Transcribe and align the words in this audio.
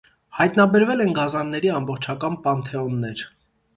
Հայտնաբերվել 0.37 1.03
են 1.05 1.13
գազանների 1.19 1.71
ամբողջական 1.81 2.39
պանթեոններ։ 2.47 3.27